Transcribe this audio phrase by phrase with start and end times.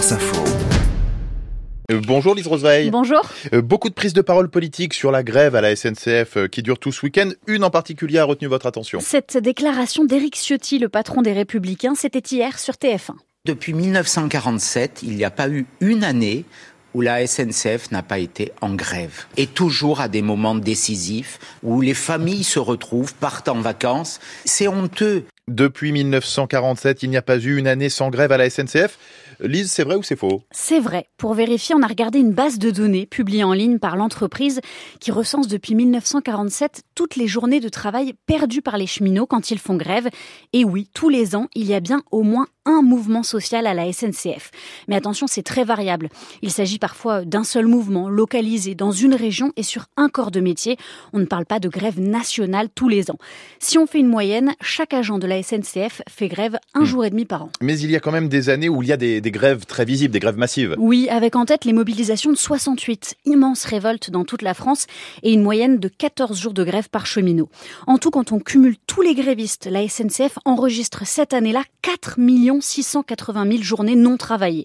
[0.00, 0.44] France Info.
[1.92, 2.90] Euh, bonjour Lise Roseveil.
[2.90, 3.20] Bonjour.
[3.52, 6.62] Euh, beaucoup de prises de parole politiques sur la grève à la SNCF euh, qui
[6.62, 7.28] dure tout ce week-end.
[7.46, 9.00] Une en particulier a retenu votre attention.
[9.00, 13.16] Cette déclaration d'Éric Ciotti, le patron des Républicains, c'était hier sur TF1.
[13.44, 16.46] Depuis 1947, il n'y a pas eu une année
[16.94, 19.26] où la SNCF n'a pas été en grève.
[19.36, 24.18] Et toujours à des moments décisifs où les familles se retrouvent, partent en vacances.
[24.46, 25.24] C'est honteux.
[25.50, 28.96] Depuis 1947, il n'y a pas eu une année sans grève à la SNCF.
[29.40, 30.44] Lise, c'est vrai ou c'est faux?
[30.52, 31.08] C'est vrai.
[31.16, 34.60] Pour vérifier, on a regardé une base de données publiée en ligne par l'entreprise
[35.00, 39.58] qui recense depuis 1947 toutes les journées de travail perdues par les cheminots quand ils
[39.58, 40.08] font grève.
[40.52, 43.74] Et oui, tous les ans, il y a bien au moins un mouvement social à
[43.74, 44.50] la SNCF.
[44.88, 46.08] Mais attention, c'est très variable.
[46.42, 50.40] Il s'agit parfois d'un seul mouvement, localisé dans une région et sur un corps de
[50.40, 50.76] métier.
[51.12, 53.18] On ne parle pas de grève nationale tous les ans.
[53.58, 56.84] Si on fait une moyenne, chaque agent de la SNCF fait grève un hmm.
[56.84, 57.50] jour et demi par an.
[57.60, 59.66] Mais il y a quand même des années où il y a des, des grèves
[59.66, 60.74] très visibles, des grèves massives.
[60.78, 64.86] Oui, avec en tête les mobilisations de 68, immenses révoltes dans toute la France
[65.22, 67.48] et une moyenne de 14 jours de grève par cheminot.
[67.86, 72.18] En tout, quand on cumule tous les grévistes, la SNCF enregistre cette année-là 4
[72.58, 74.64] 680 000 journées non travaillées.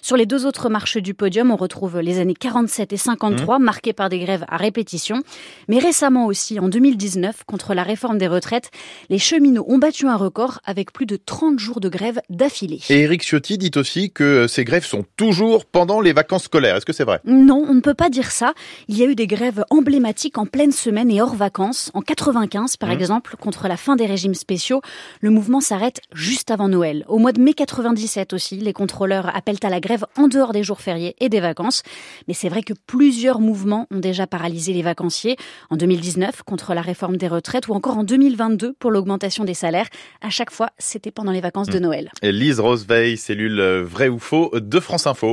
[0.00, 3.62] Sur les deux autres marches du podium, on retrouve les années 47 et 53, mmh.
[3.62, 5.22] marquées par des grèves à répétition.
[5.66, 8.70] Mais récemment aussi, en 2019, contre la réforme des retraites,
[9.10, 12.80] les cheminots ont battu un record avec plus de 30 jours de grève d'affilée.
[12.88, 16.76] Et Eric Ciotti dit aussi que ces grèves sont toujours pendant les vacances scolaires.
[16.76, 17.20] Est-ce que c'est vrai?
[17.24, 18.54] Non, on ne peut pas dire ça.
[18.86, 21.90] Il y a eu des grèves emblématiques en pleine semaine et hors vacances.
[21.94, 22.92] En 95, par mmh.
[22.92, 24.82] exemple, contre la fin des régimes spéciaux,
[25.20, 27.04] le mouvement s'arrête juste avant Noël.
[27.08, 30.62] Au mois de mai 97 aussi, les contrôleurs appellent à la grève en dehors des
[30.62, 31.82] jours fériés et des vacances.
[32.28, 35.36] Mais c'est vrai que plusieurs mouvements ont déjà paralysé les vacanciers.
[35.68, 39.88] En 2019, contre la réforme des retraites ou encore en 2022 pour l'augmentation des salaires.
[40.20, 41.82] À chaque fois, c'était pendant les vacances de mmh.
[41.82, 42.10] Noël.
[42.22, 45.24] Lise Roseveil, cellule vrai ou faux de France Info.